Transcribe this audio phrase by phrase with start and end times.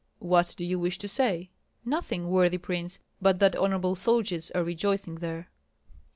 [0.17, 1.51] "What do you wish to say?"
[1.85, 5.51] "Nothing, worthy prince, but that honorable soldiers are rejoicing there."